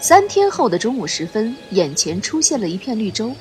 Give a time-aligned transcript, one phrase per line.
[0.00, 3.34] 三天后的中午时分，眼前出现了一片绿洲。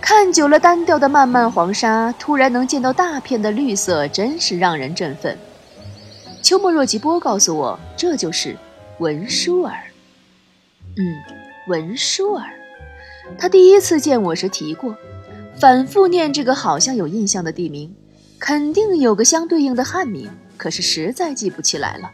[0.00, 5.38] 看久了单调的漫漫黄沙，突然能见到大片的绿色，真是让人振奋。
[6.42, 8.56] 秋末若吉波告诉我，这就是
[8.98, 9.78] 文殊儿。
[10.96, 11.04] 嗯，
[11.68, 12.46] 文殊儿。
[13.38, 14.96] 他第一次见我时提过，
[15.60, 17.94] 反复念这个好像有印象的地名，
[18.40, 22.10] 肯定有个相对应的汉名，可是实在记不起来了。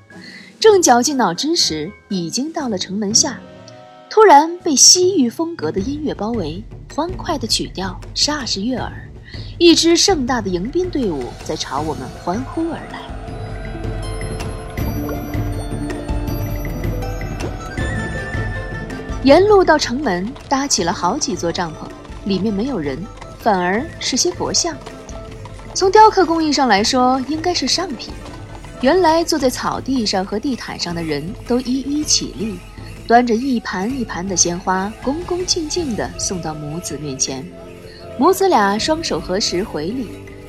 [0.61, 3.39] 正绞尽脑汁时，已经到了城门下，
[4.14, 6.63] 突然被西域风格的音乐包围。
[6.95, 8.93] 欢快的曲调霎时悦耳，
[9.59, 13.00] 一支盛大的迎宾队伍在朝我们欢呼而来。
[19.25, 21.89] 沿路到城门，搭起了好几座帐篷，
[22.25, 23.04] 里面没有人，
[23.40, 24.76] 反而是些佛像。
[25.75, 28.15] 从雕刻工艺上来说，应该是上品。
[28.81, 32.56] 原来坐在草地上和地毯上的人都一一起立。
[33.06, 37.44] 端着一盘一盘的鲜花，恭恭敬敬地送到母子面前。
[38.19, 40.08] 母子俩双手合十回礼，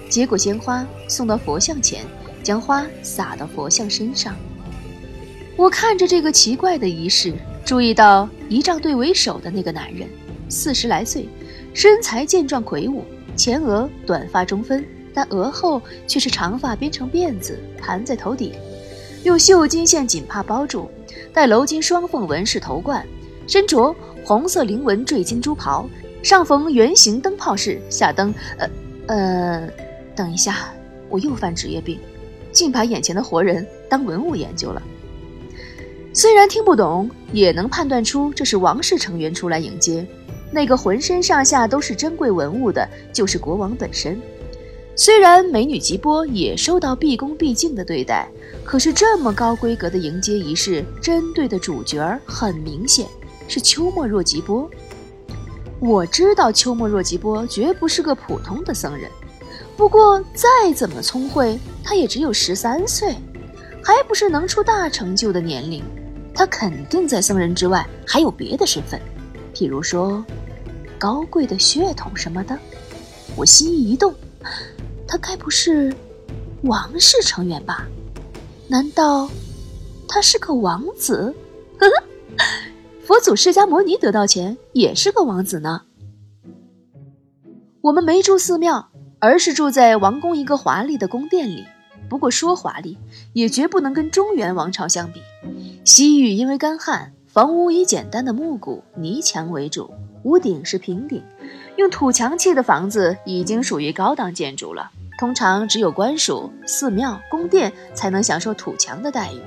[0.10, 2.06] 接过鲜花送到佛像前，
[2.42, 4.36] 将花洒到佛像身上。
[5.58, 7.34] 我看着这个奇怪的仪式，
[7.66, 10.08] 注意到仪仗队为首的那个男人，
[10.48, 11.28] 四十来岁，
[11.74, 13.04] 身材健壮魁梧，
[13.36, 18.54] 前额短发中分，但额后却是长发编成辫子盘在头顶，
[19.24, 20.90] 用绣金线锦帕包住。
[21.36, 23.06] 戴鎏金双凤纹饰头冠，
[23.46, 25.86] 身着红色菱纹坠金珠袍，
[26.24, 28.34] 上缝圆形灯泡饰，下灯……
[28.58, 28.70] 呃，
[29.08, 29.70] 呃，
[30.16, 30.74] 等一下，
[31.10, 32.00] 我又犯职业病，
[32.54, 34.82] 竟把眼前的活人当文物研究了。
[36.14, 40.08] 虽然听不懂，也能判断出这是王室成员出来迎接。
[40.52, 44.18] 那个浑身上下都是珍贵文物的，就是国王本身。
[44.96, 48.30] 虽然美女吉波也受到毕恭毕敬的对待，
[48.66, 53.08] 可是这么高规格的迎接仪式，针对的主角很明显
[53.48, 54.70] 是秋末若吉波。
[55.80, 59.10] 我知道秋末若吉波绝不是个普通的僧人，
[59.78, 63.16] 不过再怎么聪慧，他也只有十三岁，
[63.84, 65.84] 还不是能出大成就的年龄。
[66.34, 69.00] 他肯定在僧人之外还有别的身份，
[69.54, 70.26] 譬如说
[70.98, 72.58] 高贵的血统什么的。
[73.36, 74.14] 我心一动。
[75.08, 75.94] 他该不是
[76.64, 77.88] 王室成员吧？
[78.68, 79.30] 难道
[80.08, 81.36] 他是个王子？
[81.78, 81.88] 呵
[82.38, 82.46] 呵
[83.04, 85.84] 佛祖释迦摩尼得到前也是个王子呢。
[87.82, 88.90] 我们没住寺庙，
[89.20, 91.66] 而是住在王宫一个华丽的宫殿里。
[92.10, 92.98] 不过说华丽，
[93.34, 95.22] 也绝不能跟中原王朝相比。
[95.84, 99.92] 西域因为干旱，房屋以简单的木骨泥墙为主，
[100.24, 101.24] 屋顶是平顶。
[101.78, 109.42] 用土墙砌的房子已经属于高档建筑了，通常只有官署、寺庙、宫殿才能享受土墙的待遇。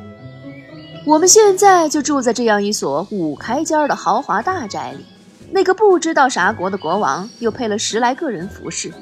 [1.06, 5.04] 我们现在就住在这样一所五开间的豪华大宅里。
[5.50, 8.92] 那个不知道啥国的国王又配了十来个人服侍，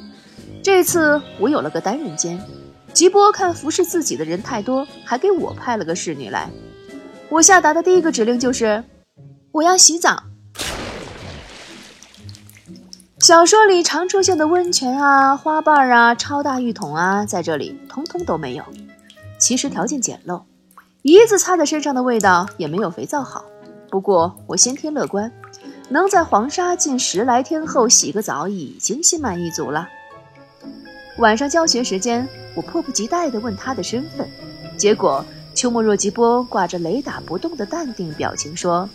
[0.63, 2.41] 这次我有了个单人间。
[2.93, 6.49] 吉波看服侍自己的人太多，还给我派了个侍女来。
[7.29, 8.85] 我下达的第一个指令就是，
[9.51, 10.23] 我要洗澡。
[13.19, 18.65] 小说里常出现的温泉啊、花瓣啊、超大浴桶啊，在这里通通都没有。
[19.39, 20.43] 其实条件简陋，
[21.01, 23.47] 一子擦在身上的味道也没有肥皂好。
[23.91, 25.33] 不过我先天乐观，
[25.89, 29.89] 能在黄沙近十来天后洗个澡，已经心满意足了。
[31.17, 34.29] 晚上教学时间，我迫不及待地问他的身份，
[34.77, 38.87] 结果秋末若吉波挂着雷打不动的淡定表情说：“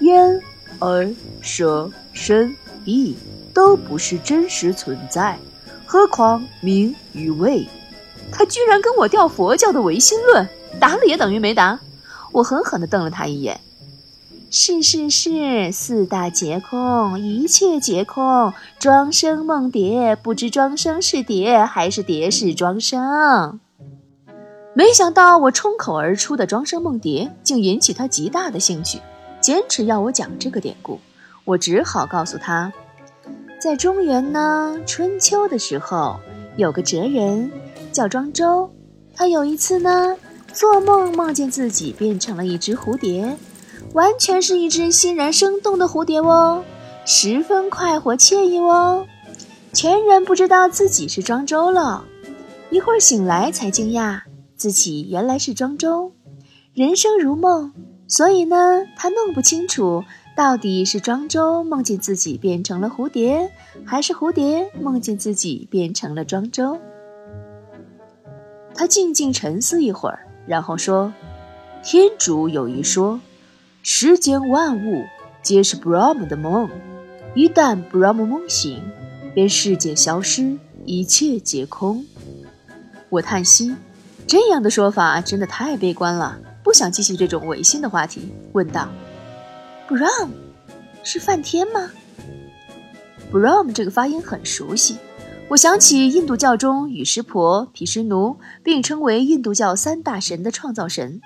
[0.00, 0.42] 烟、
[0.80, 1.08] 而
[1.40, 2.52] 蛇、身。”
[2.84, 3.16] 意
[3.52, 5.38] 都不是真实存在，
[5.86, 7.66] 何况名与位？
[8.30, 10.48] 他居然跟我调佛教的唯心论，
[10.80, 11.78] 答了也等于没答。
[12.32, 13.60] 我狠狠地瞪了他一眼。
[14.50, 23.60] 是是是，四大皆空，一切皆空，庄生梦蝶，不知庄生是蝶还是蝶是庄生。
[24.74, 28.98] 没想到我冲口而出的庄生梦蝶，竟引起他极大的兴趣，
[29.40, 31.00] 坚持要我讲这个典故。
[31.44, 32.72] 我只好告诉他，
[33.60, 36.20] 在中原呢，春秋的时候
[36.56, 37.50] 有个哲人
[37.90, 38.70] 叫庄周，
[39.14, 40.16] 他有一次呢
[40.52, 43.36] 做梦梦见自己变成了一只蝴蝶，
[43.92, 46.62] 完全是一只欣然生动的蝴蝶哦，
[47.04, 49.06] 十分快活惬意哦，
[49.72, 52.04] 全然不知道自己是庄周了。
[52.70, 54.20] 一会儿醒来才惊讶
[54.56, 56.12] 自己原来是庄周，
[56.72, 57.72] 人生如梦，
[58.06, 60.04] 所以呢他弄不清楚。
[60.42, 63.52] 到底是庄周梦见自己变成了蝴蝶，
[63.86, 66.80] 还是蝴蝶梦见自己变成了庄周？
[68.74, 71.14] 他静静沉思一会儿，然后说
[71.84, 73.20] ：“天主有一说，
[73.84, 75.04] 世间万物
[75.44, 76.68] 皆是 Brahm 的梦，
[77.36, 78.82] 一旦 Brahm 梦醒，
[79.32, 82.04] 便世界消失，一切皆空。
[83.10, 83.76] 我叹息，
[84.26, 88.88] 这样的说法真的太悲观了，不想继续这种违心的话题，问道
[89.92, 90.30] ：“Brahm
[91.02, 91.90] 是梵天吗
[93.30, 94.96] ？”Brahm 这个发音很熟悉。
[95.48, 101.20] 我想起印度教中与湿婆、毗湿奴并称为印度教三大神的创造神。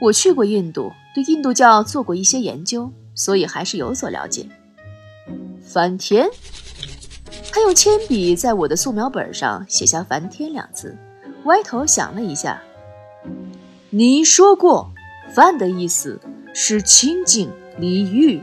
[0.00, 4.48] 我去过印度，对印度教做过一些研究，所以还是有所了解。
[5.62, 6.28] 梵天，
[7.52, 10.96] 他用铅笔在我的素描本上写下“梵天”两字，
[11.44, 12.60] 歪头想了一下。
[13.90, 14.90] 你说过，
[15.32, 16.20] 梵的意思
[16.52, 17.48] 是清净、
[17.78, 18.40] 离欲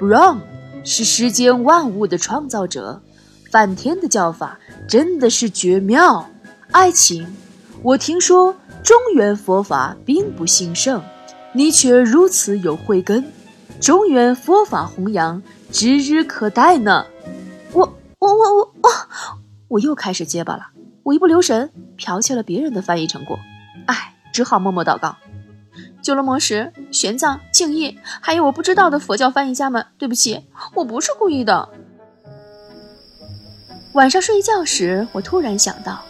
[0.00, 0.38] ，Brahm
[0.84, 3.02] 是世间万物的创造者。
[3.50, 4.58] 梵天的叫法
[4.88, 6.30] 真的是绝妙，
[6.70, 7.36] 爱情。
[7.82, 11.02] 我听说中原佛法并不兴盛，
[11.52, 13.30] 你却如此有慧根，
[13.78, 17.04] 中原佛法弘扬指日可待呢。
[17.72, 18.90] 我我我我我，
[19.68, 20.68] 我又开始结巴了。
[21.02, 23.38] 我一不留神剽窃了别人的翻译成果，
[23.86, 25.16] 唉，只好默默祷告。
[26.02, 30.44] 九罗摩什、玄奘、净业，还有我不知道的佛教翻译家们，对不起，
[30.74, 31.68] 我不是故意的。
[33.92, 36.02] 晚上睡觉时，我突然想到，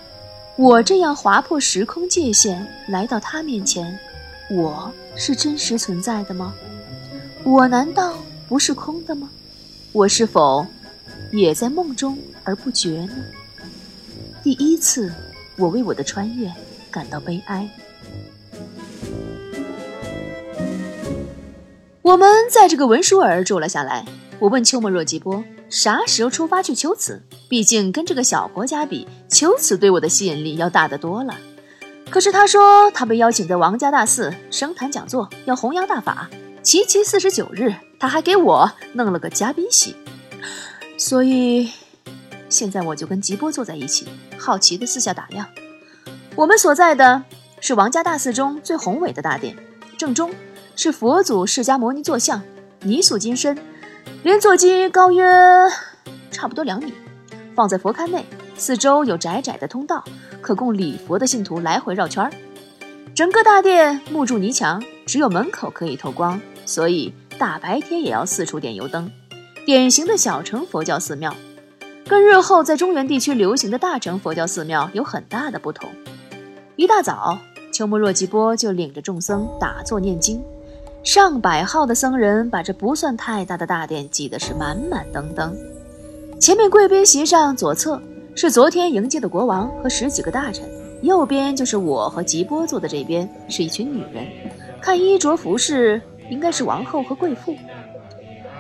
[0.57, 3.99] 我这样划破时空界限来到他面前，
[4.51, 6.55] 我是真实存在的吗？
[7.45, 8.15] 我难道
[8.49, 9.29] 不是空的吗？
[9.93, 10.67] 我是否
[11.33, 13.17] 也在梦中而不觉呢？
[14.43, 15.13] 第一次，
[15.57, 16.51] 我为我的穿越
[16.91, 17.69] 感到悲哀。
[22.03, 24.05] 我们在这个文殊儿住了下来。
[24.41, 25.43] 我问秋末若吉波。
[25.71, 27.23] 啥时候出发去秋瓷？
[27.49, 31.35] 毕竟跟这个小国家比，秋瓷对我的吸引力要大得多了。
[32.11, 36.29] 可是他说他被邀请在王家大寺升坛讲座，要弘扬大法，
[36.63, 39.95] 齐齐四十九日，他还给我弄了个嘉宾席。
[40.99, 41.71] 所以
[42.51, 45.47] 现在我就跟吉波坐在一起，好奇地四下打量。
[46.35, 47.23] 我们所在的
[47.61, 49.57] 是王家大寺中最宏伟的大殿，
[49.97, 50.31] 正中
[50.75, 52.43] 是佛祖释迦牟尼坐像，
[52.83, 53.57] 泥塑金身。
[54.23, 55.23] 连座机高约
[56.31, 56.93] 差不多两米，
[57.55, 58.25] 放在佛龛内，
[58.57, 60.05] 四周有窄窄的通道，
[60.41, 62.31] 可供礼佛的信徒来回绕圈儿。
[63.15, 69.11] 整个大殿木柱泥墙，只有门口可以透光，所以大白天也要四处点油灯。
[69.67, 71.35] 典型的小乘佛教寺庙，
[72.09, 75.91] 跟日后在中原地区流行的大乘佛教寺庙有很大的不同。
[76.77, 77.39] 一大早，
[77.73, 80.43] 秋木若吉波就领着众僧打坐念经。
[81.05, 85.57] 上百号的僧人把这不算太大的大殿挤得是满满登登。
[86.39, 88.01] 前面贵宾席上左侧
[88.37, 90.65] 是昨天迎接的国王和十几个大臣，
[91.03, 94.25] 右边就是我和吉波坐的这边是一群女人，
[94.81, 96.01] 看衣着服饰
[96.31, 97.57] 应该是王后和贵妇。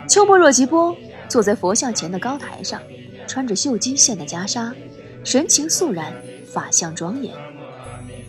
[0.08, 0.94] 秋波若吉波
[1.28, 2.80] 坐在佛像前的高台上，
[3.28, 4.72] 穿着绣金线的袈裟，
[5.22, 6.12] 神情肃然，
[6.52, 7.32] 法相庄严。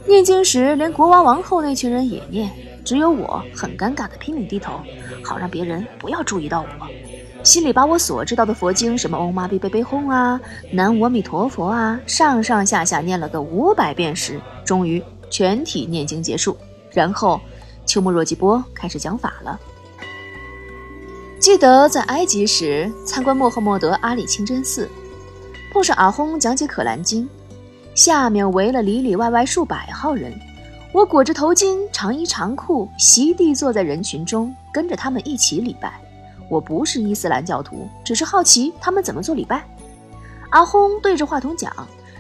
[0.06, 2.51] 念经时，连国王王后那群人也念。
[2.83, 4.81] 只有我很尴尬的拼命低头，
[5.24, 6.68] 好让别人不要注意到我。
[7.44, 10.39] 心里把我所知道的佛经，什么嗡嘛比贝贝哄啊、
[10.71, 16.57] 南无阿弥陀佛啊，上上下下念了个五百遍时，终于全体念经结束。
[16.91, 17.41] 然后
[17.86, 19.60] 秋木若吉波开始讲法了。
[21.38, 24.89] 记得在埃及时参观穆罕默德阿里清真寺，
[25.74, 27.27] 碰上阿訇讲解可兰经，
[27.93, 30.34] 下面围了里里外外数百号人。
[30.93, 36.00] 我裹着头巾，长衣长裤，席地坐在人群中，跟着他们一起礼拜。
[36.47, 39.67] 我不是伊斯兰教徒，只是好奇他们怎么做礼拜。
[40.51, 41.73] 阿轰对着话筒讲，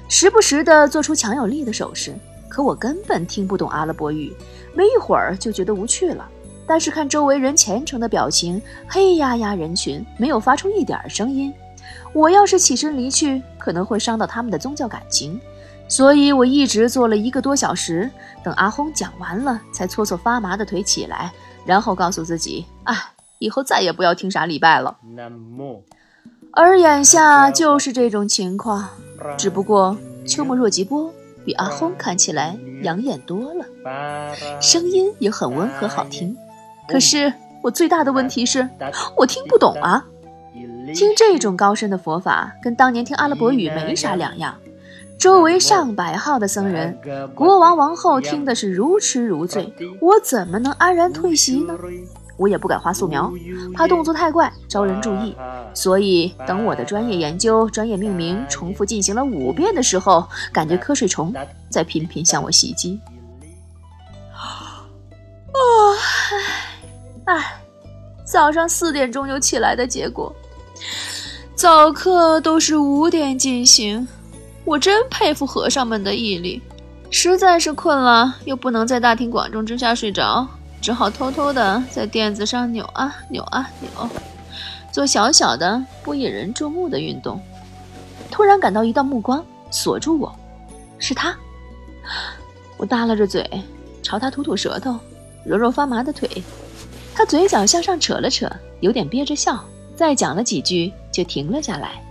[0.09, 2.15] 时不时地做出强有力的手势，
[2.49, 4.35] 可我根本听不懂阿拉伯语，
[4.73, 6.27] 没一会儿就觉得无趣了。
[6.65, 11.53] 但是看周围人虔诚的表情，黑压压人群没有发出一点声音。
[12.11, 15.39] 我要是起身离去，可能会伤到他们的宗教感情。
[15.87, 18.09] 所以我一直坐了一个多小时，
[18.43, 21.31] 等阿轰讲完了，才搓搓发麻的腿起来，
[21.65, 22.95] 然后告诉自己：哎，
[23.39, 24.97] 以后再也不要听啥礼拜了。
[26.51, 28.89] 而眼下就是这种情况，
[29.37, 31.11] 只不过秋末若吉波
[31.45, 33.65] 比阿轰看起来养眼多了，
[34.61, 36.35] 声音也很温和好听。
[36.87, 38.67] 可是我最大的问题是，
[39.17, 40.05] 我听不懂啊！
[40.93, 44.55] 听这种高深的佛法，跟当年听阿拉伯语没啥两样。
[45.23, 46.99] 周围上百号的僧人，
[47.33, 51.73] 国王王后听的是如痴如醉，我怎么能安然退席呢？
[52.35, 53.31] 我也不敢画素描，
[53.73, 55.33] 怕动作太怪招人注意。
[55.73, 61.33] 所以等我的专业研究、专业命名重复进行了五遍的时候，感觉瞌睡虫
[61.69, 62.99] 在频频向我袭击。
[64.33, 64.83] 啊，
[67.23, 67.59] 唉，唉。
[68.25, 70.35] 早上四点钟就起来的结果。
[71.55, 74.05] 早课都是五点进行，
[74.65, 76.61] 我真佩服和尚们的毅力。
[77.09, 80.47] 实在是困了，又不能在大庭广众之下睡着，
[80.81, 84.09] 只好偷偷的在垫子上扭啊扭啊扭，
[84.91, 87.39] 做小小的不引人注目的运动。
[88.31, 90.33] 突然感到一道目光锁住我，
[90.97, 91.35] 是他。
[92.77, 93.47] 我耷拉着嘴，
[94.01, 94.97] 朝他吐吐舌头，
[95.45, 96.27] 揉揉发麻的腿。
[97.13, 99.63] 他嘴角向上扯了扯，有点憋着笑，
[99.95, 102.01] 再讲了几句就停了下来。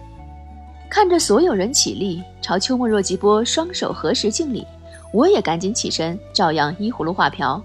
[0.92, 4.66] 看着所有人起立，朝秋末若吉波双手合十敬礼。
[5.10, 7.64] 我也赶紧起身，照样依葫芦画瓢。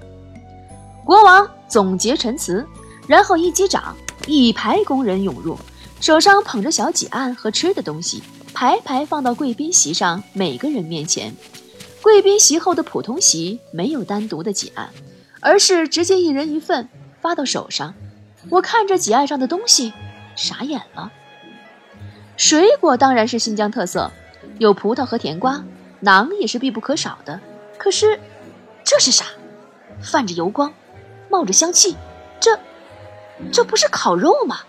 [1.03, 2.65] 国王总结陈词，
[3.05, 3.93] 然后一击掌，
[4.27, 5.57] 一排工人涌入，
[5.99, 11.35] 手上捧着小几案和吃的东西，排排放到贵宾席上每个人面前。
[12.01, 14.89] 贵宾席后的普通席没有单独的几案，
[15.41, 16.87] 而是直接一人一份
[17.19, 17.93] 发到手上。
[18.49, 19.91] 我看着几案上的东西，
[20.37, 21.11] 傻眼了。
[22.37, 24.11] 水果当然是新疆特色，
[24.59, 25.63] 有葡萄和甜瓜。
[26.03, 27.39] 馕也是必不可少的，
[27.79, 28.19] 可是
[28.83, 29.25] 这是啥？
[29.99, 30.71] 泛着油光，
[31.27, 31.95] 冒着香气，
[32.39, 32.59] 这
[33.51, 34.59] 这不是烤肉吗？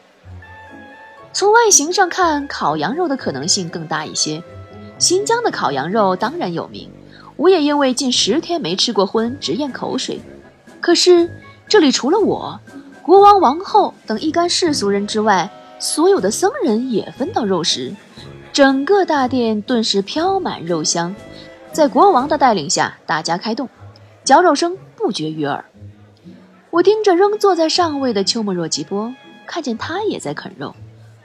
[1.35, 4.43] 从外形上看，烤羊肉的可能性更大一些。
[4.99, 6.91] 新疆的烤羊肉当然有名，
[7.37, 10.19] 我也因为近十天没吃过荤直咽口水。
[10.81, 11.31] 可是
[11.69, 12.59] 这里除了我、
[13.03, 17.95] 国王、王后等一干世俗人之外，所有的僧人也分到肉食。
[18.53, 21.15] 整个大殿顿时飘满肉香，
[21.73, 23.69] 在国王的带领下，大家开动，
[24.25, 25.65] 嚼肉声不绝于耳。
[26.71, 29.15] 我盯着仍坐在上位的秋末若吉波，
[29.47, 30.75] 看见他也在啃肉，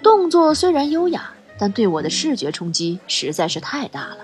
[0.03, 4.17] 动作虽然优雅，但对我的视觉冲击实在是太大了。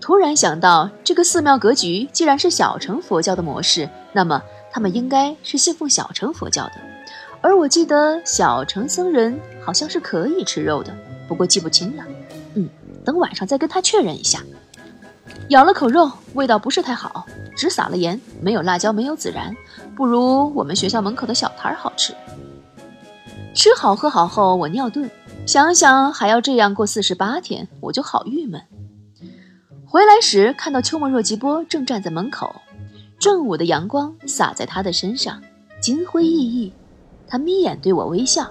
[0.00, 4.42] 突然想到，这个寺庙格局既然是小乘佛教的模式，那么
[4.72, 6.72] 他们应该是信奉小乘佛教的，
[7.40, 10.92] 而我记得小乘僧人好像是可以吃肉的。
[11.28, 12.04] 不过记不清了，
[12.54, 12.68] 嗯，
[13.04, 14.42] 等晚上再跟他确认一下。
[15.50, 17.26] 咬了口肉，味道不是太好，
[17.56, 19.54] 只撒了盐，没有辣椒，没有孜然，
[19.94, 22.14] 不如我们学校门口的小摊儿好吃。
[23.54, 25.08] 吃好喝好后，我尿遁，
[25.46, 28.62] 想想还要这样过四十八天，我就好郁闷。
[29.86, 32.54] 回来时看到秋末若吉波正站在门口，
[33.18, 35.42] 正午的阳光洒在他的身上，
[35.80, 36.72] 金辉熠熠。
[37.28, 38.46] 他眯眼对我微笑，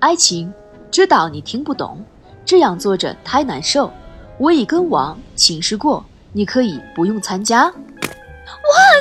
[0.00, 0.52] 爱情。
[0.90, 2.02] 知道你听不懂，
[2.44, 3.92] 这样坐着太难受。
[4.38, 7.64] 我已跟王请示过，你可以不用参加。
[7.66, 7.72] 哇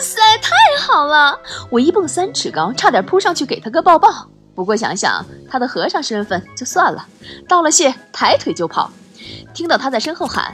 [0.02, 0.52] 塞，太
[0.82, 1.40] 好了！
[1.70, 4.28] 我一蹦三尺高，差点扑上去给他个抱抱。
[4.56, 7.08] 不过想想他的和尚身份，就算了。
[7.48, 8.92] 道了谢，抬腿就跑。
[9.54, 10.54] 听到他在身后喊：“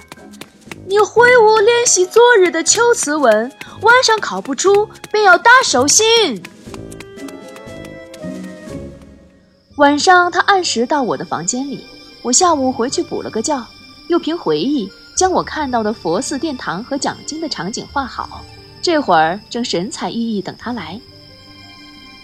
[0.85, 6.43] 你挥舞练习昨日的秋词文，晚上考不出，便要打手心。”
[9.81, 11.83] 晚上，他按时到我的房间里。
[12.21, 13.65] 我下午回去补了个觉，
[14.09, 18.45] 又凭回忆将我看到的佛寺、殿堂和讲经的场景画好。
[18.79, 21.01] 这会儿正神采奕奕等他来。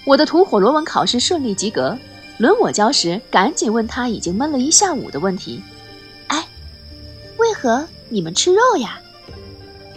[0.05, 1.97] 我的吐火罗文考试顺利及格，
[2.37, 5.59] 轮我教时，赶紧问他已经闷了一下午的问题
[6.29, 6.47] ：“哎，
[7.39, 8.99] 为何你们吃肉呀？”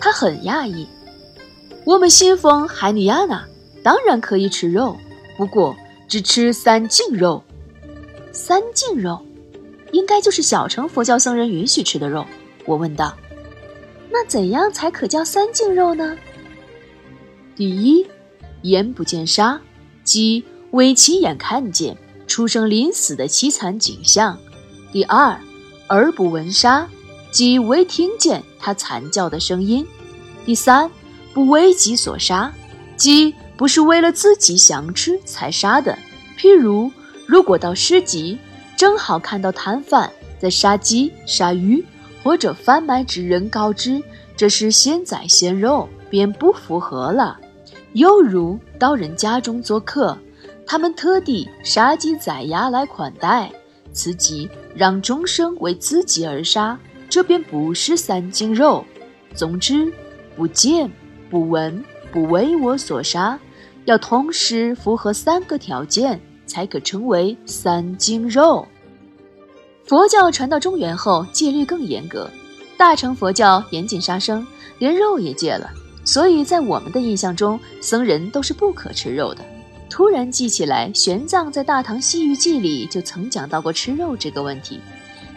[0.00, 0.88] 他很讶异
[1.84, 3.44] ：“我们信奉海尼亚纳，
[3.82, 4.96] 当然可以吃肉，
[5.36, 5.76] 不过
[6.08, 7.42] 只吃三净肉。”
[8.32, 9.20] 三净肉，
[9.92, 12.24] 应该就是小乘佛教僧人允许吃的肉。
[12.64, 13.16] 我问道
[14.10, 16.16] ：“那怎样才可叫三净肉呢？”
[17.56, 18.06] 第一，
[18.62, 19.60] 眼不见杀，
[20.04, 21.96] 即未亲眼看见
[22.28, 24.36] 出生临死的凄惨景象；
[24.92, 25.36] 第二，
[25.88, 26.88] 耳不闻杀，
[27.32, 29.84] 即未听见他惨叫的声音；
[30.46, 30.88] 第三，
[31.34, 32.52] 不为己所杀，
[32.96, 35.98] 即不是为了自己想吃才杀的。
[36.38, 36.92] 譬如。
[37.30, 38.36] 如果到市集，
[38.76, 41.86] 正好看到摊贩在杀鸡、杀鱼，
[42.24, 44.02] 或者贩卖之人告知
[44.36, 47.38] 这是现宰鲜肉，便不符合了。
[47.92, 50.18] 又如到人家中做客，
[50.66, 53.48] 他们特地杀鸡宰鸭来款待，
[53.92, 56.76] 此即让众生为自己而杀，
[57.08, 58.84] 这便不是三斤肉。
[59.36, 59.92] 总之，
[60.34, 60.90] 不见、
[61.30, 63.38] 不闻、不为我所杀，
[63.84, 66.20] 要同时符合三个条件。
[66.50, 68.66] 才可称为三净肉。
[69.84, 72.28] 佛教传到中原后，戒律更严格，
[72.76, 74.44] 大乘佛教严禁杀生，
[74.80, 75.70] 连肉也戒了。
[76.04, 79.44] 所以在我们的印象中，僧人都是不可吃肉的。
[79.88, 84.80] 突然记起来，玄奘在《大唐西域记》里就曾讲到过吃肉这个问题。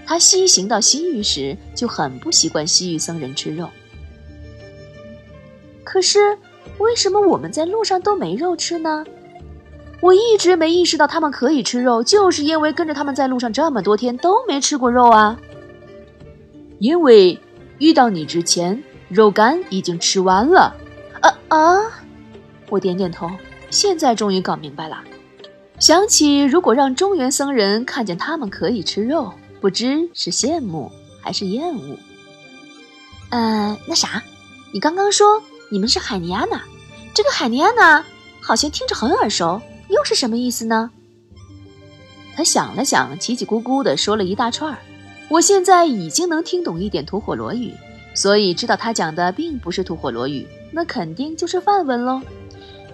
[0.06, 3.70] 他西行到西域时，就很不习惯西域僧人吃肉。
[5.84, 6.38] 可是，
[6.80, 9.06] 为什么我们在路上都没肉吃呢？
[10.04, 15.40] 我一直没意识到他们可以吃肉，就是因为跟着他们在路上这么多天都没吃过肉啊。
[16.78, 17.40] 因为
[17.78, 20.76] 遇到你之前，肉干已经吃完了。
[21.22, 21.78] 啊啊！
[22.68, 23.32] 我点点头，
[23.70, 25.02] 现在终于搞明白了。
[25.80, 29.32] 想起如果让中原僧人看见他们可以吃肉，
[29.62, 30.92] 不知是羡慕
[31.22, 31.98] 还是厌恶。
[33.30, 34.22] 呃，那啥，
[34.74, 36.62] 你刚刚说你们是海尼亚娜，
[37.14, 38.04] 这个海尼亚娜
[38.42, 39.62] 好像听着很耳熟。
[39.94, 40.90] 又是什么意思呢？
[42.36, 44.80] 他想了想，叽叽咕咕地说了一大串儿。
[45.30, 47.72] 我现在已经能听懂一点吐火罗语，
[48.16, 52.22] 所以知道他讲的并不是吐火罗语，那肯定就是梵文喽。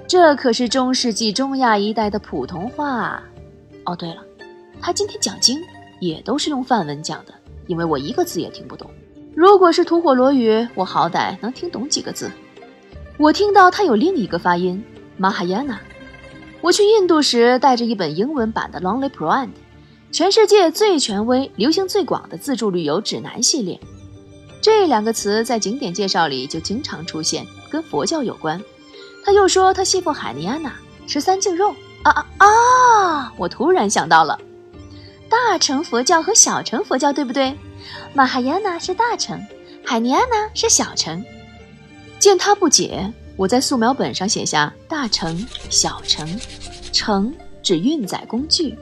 [0.07, 3.23] 这可是中世纪中亚一带的普通话。
[3.85, 4.21] 哦，对了，
[4.81, 5.61] 他今天讲经
[5.99, 7.33] 也都是用梵文讲的，
[7.67, 8.89] 因为我一个字也听不懂。
[9.35, 12.29] 如果是吐火罗语，我好歹能听懂几个字。
[13.17, 14.83] 我听到他有另一个发音，
[15.17, 15.79] 马哈亚纳。
[16.61, 19.47] 我去印度时带着一本英文版的《Lonely Planet》，
[20.11, 23.79] 全世界最权威、流行最广的自助旅游指南系列。
[24.61, 28.61] 这两个词在景点介绍里就经常出现，跟佛教有关。
[29.23, 30.73] 他又说他信奉海尼亚娜，
[31.07, 31.73] 吃三净肉。
[32.03, 33.33] 啊啊啊！
[33.37, 34.39] 我突然想到了，
[35.29, 37.57] 大乘佛教和小乘佛教对不对？
[38.13, 39.45] 马哈亚娜是大乘，
[39.85, 41.23] 海尼亚娜是小乘。
[42.17, 43.13] 见他不解。
[43.39, 46.27] 我在素描本上写下大乘、小乘，
[46.91, 48.77] 乘指运载工具，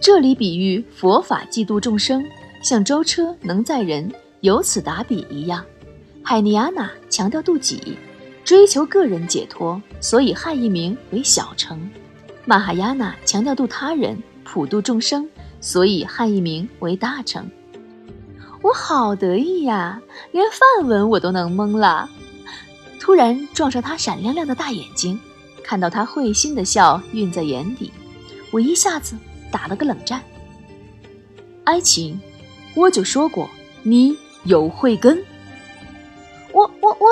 [0.00, 2.20] 这里比喻佛法济度众生，
[2.64, 5.64] 像舟车能载人，由此打比一样。
[6.20, 7.96] 海尼亚娜强调度己，
[8.44, 11.78] 追求个人解脱，所以汉译名为小乘；
[12.44, 15.30] 玛哈亚娜强调度他人，普度众生，
[15.60, 17.48] 所以汉译名为大乘。
[18.62, 22.10] 我好得意呀，连梵文我都能蒙了。
[23.02, 25.18] 突然撞上他闪亮亮的大眼睛，
[25.60, 27.92] 看到他会心的笑晕在眼底，
[28.52, 29.16] 我一下子
[29.50, 30.22] 打了个冷战。
[31.64, 32.20] 爱情，
[32.76, 33.50] 我就说过
[33.82, 35.20] 你有慧根。
[36.52, 37.08] 我我我，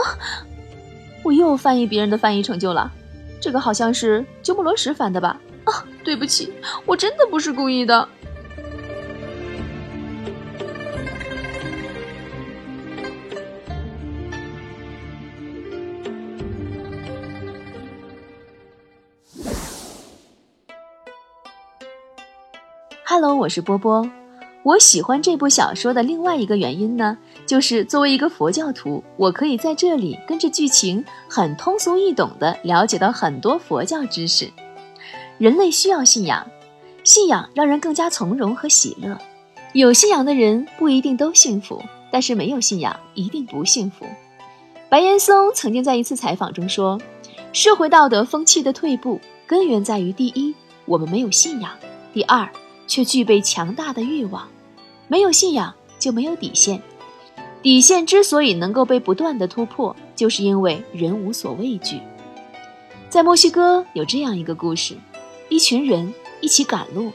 [1.25, 2.93] 我又翻译别人的翻译成就了，
[3.41, 5.41] 这个好像是鸠摩罗什翻的吧？
[5.65, 6.53] 啊，对不起，
[6.87, 8.09] 我真的不是故意的。
[23.13, 24.09] Hello，我是波波。
[24.63, 34.49] 我喜欢这部小说的另外一个原因呢，就是作为一个佛教徒，我可以在这里跟着剧情，很通俗易懂的了解到很多佛教知识。
[35.39, 36.47] 人类需要信仰，
[37.03, 39.19] 信仰让人更加从容和喜乐。
[39.73, 44.07] 有信仰的人不一定都幸福，但是没有信仰一定不幸福。
[44.89, 46.97] 白岩松曾经在一次采访中说，
[47.53, 51.73] 社会道德风气的退步，根源在于：第一，我们没有信仰；
[52.15, 52.49] 第二。
[52.91, 54.49] 却具备强大的欲望，
[55.07, 56.83] 没有信仰就没有底线。
[57.63, 62.01] 底线之所以能够被不断的突破，就是因为人无所畏惧。
[63.09, 64.97] 在墨西哥有这样一个故事：
[65.49, 67.13] 一群人一起赶路，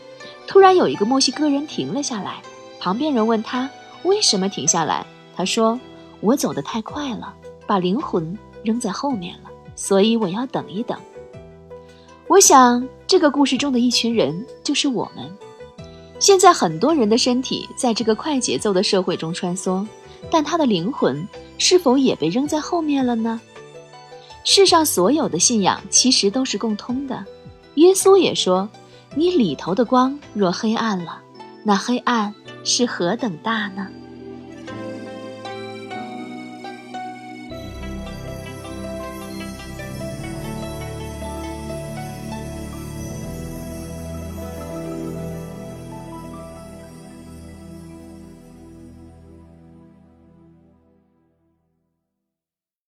[0.47, 2.37] 突然有一个墨西哥人停了下来。
[2.79, 3.69] 旁边人问他
[4.03, 5.77] 为什么停下来，他说
[6.21, 7.33] ：“我走得太快了，
[7.67, 10.97] 把灵魂扔在后面了，所以我要等一等。”
[12.27, 15.29] 我想，这个故事中的一群人就是我们。
[16.19, 19.85] 现在很多人的身体在这个快节奏的社会中穿梭，
[20.31, 23.39] 但他的灵魂是否也被扔在后面了呢？
[24.43, 27.25] 世上所有的信仰其实都是共通的。
[27.75, 28.69] 耶稣也说
[29.15, 31.19] ：“你里头的光若黑暗了，
[31.63, 33.87] 那黑暗是何等大呢？”